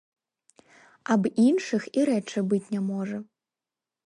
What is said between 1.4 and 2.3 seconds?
іншых і